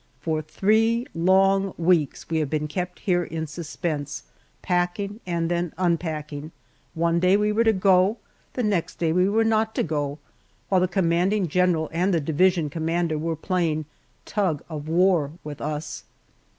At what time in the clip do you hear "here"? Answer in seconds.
3.01-3.23